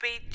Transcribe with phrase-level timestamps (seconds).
[0.00, 0.28] Beat.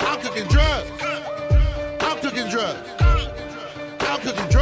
[0.00, 0.90] I'm cooking drugs.
[2.00, 2.88] I'm cooking drugs.
[4.00, 4.57] I'm cooking drugs.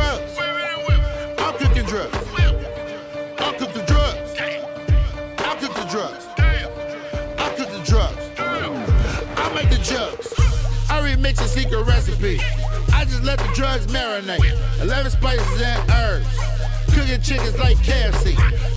[11.27, 12.39] Remix a secret recipe.
[12.93, 14.81] I just let the drugs marinate.
[14.81, 16.27] 11 spices and herbs.
[16.95, 18.37] Cooking chickens like KFC.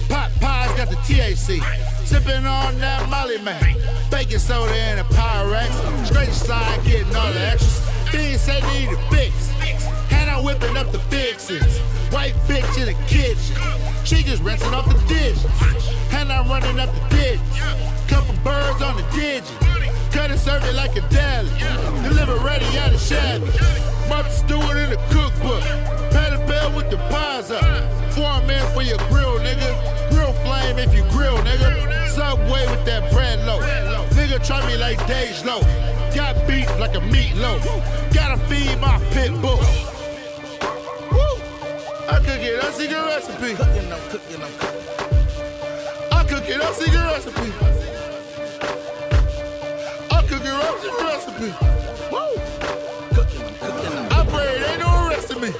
[0.09, 1.61] Pot pies got the THC.
[2.05, 3.75] Sipping on that Molly man.
[4.09, 6.07] Baking soda and a Pyrex.
[6.07, 7.79] Straight side getting all the extras.
[8.09, 9.51] Things say they need a fix.
[10.11, 11.77] And I'm whipping up the fixes.
[12.11, 13.61] White bitch in the kitchen.
[14.05, 15.37] She just rinsing off the dish.
[16.13, 17.18] And I'm running up the ditch.
[20.39, 21.49] Serve it like a deli.
[22.01, 23.45] Deliver ready out of Chevy.
[24.07, 25.61] Martha Stewart in the cookbook.
[26.11, 27.61] Patti LaBelle with the pies up.
[28.13, 30.09] Foreman for your grill, nigga.
[30.09, 32.07] Grill flame if you grill, nigga.
[32.09, 33.61] Subway with that bread loaf.
[34.11, 35.63] Nigga try me like Dej Loaf.
[36.15, 37.61] Got beef like a meatloaf.
[38.13, 39.59] Gotta feed my pit bull.
[42.09, 43.55] I cook it, I secret recipe.
[43.55, 44.87] Cooking, I'm cooking, I'm cooking.
[46.11, 47.98] I cook it, I secret recipe.
[51.19, 51.51] Recipe.
[52.13, 52.31] Woo!
[53.13, 55.51] Cooking, I'm cooking, I'm I pray ain't no arresting me.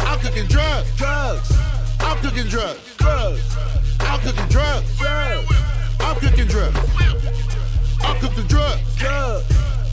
[0.00, 0.96] I'm cooking drugs.
[0.96, 1.52] drugs,
[2.00, 2.80] I'm cooking drugs.
[2.96, 3.56] drugs,
[4.00, 4.98] I'm cooking drugs.
[4.98, 5.48] drugs,
[6.00, 6.76] I'm cooking drugs.
[8.00, 8.96] I cook the drugs.
[8.96, 9.46] drugs,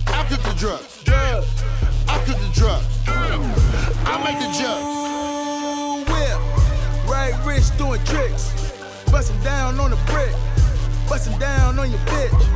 [0.08, 1.04] I cook the drugs.
[1.04, 1.64] drugs.
[2.08, 2.88] I cook the drugs.
[3.08, 6.10] I make the jugs.
[6.10, 6.40] Whip.
[7.08, 8.74] Right wrist doing tricks.
[9.12, 10.34] Bustin' down on the brick.
[11.08, 12.55] Bustin' down on your bitch.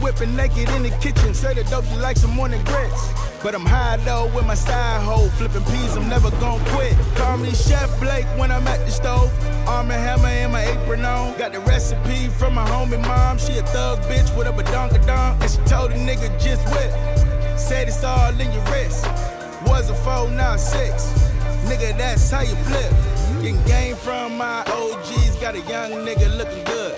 [0.00, 1.34] Whipping naked in the kitchen.
[1.34, 3.12] Say the dope you like some morning grits.
[3.42, 5.28] But I'm high though with my side hoe.
[5.36, 6.96] Flipping peas, I'm never gon' quit.
[7.16, 9.30] Call me Chef Blake when I'm at the stove.
[9.68, 11.36] Arm and hammer and my apron on.
[11.38, 13.38] Got the recipe from my homie mom.
[13.38, 15.40] She a thug bitch with a badonkadonk.
[15.42, 17.58] And she told a nigga just whip.
[17.58, 19.04] Said it's all in your wrist.
[19.66, 21.06] Was a four, now six.
[21.64, 22.92] Nigga, that's how you flip.
[23.42, 25.36] Getting game from my OGs.
[25.36, 26.94] Got a young nigga looking good.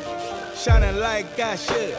[0.57, 1.97] Shining like I should.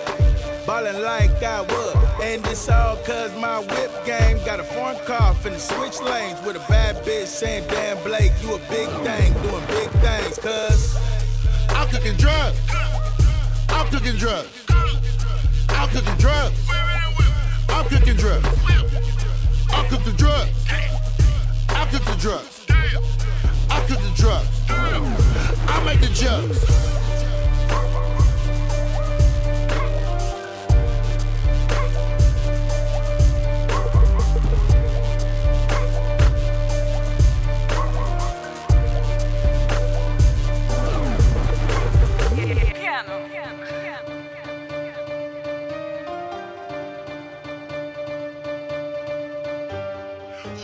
[0.67, 1.95] Ballin' like I would.
[2.22, 6.57] And it's all cause my whip game got a foreign car finna switch lanes with
[6.57, 10.97] a bad bitch saying, Damn Blake, you a big thing, doing big things, cuz.
[11.69, 12.59] I'm cooking drugs.
[13.69, 14.50] I'm cooking drugs.
[15.69, 16.59] I'm cooking drugs.
[17.69, 18.47] I'm cooking drugs.
[19.69, 20.49] I cook the drugs.
[21.69, 22.66] I cook the drugs.
[23.69, 24.49] I cook the drugs.
[24.69, 26.86] I make the jugs.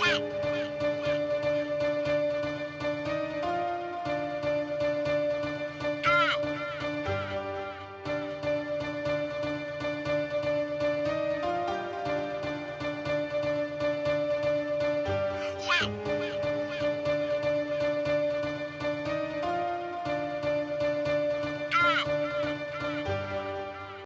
[0.03, 0.32] will.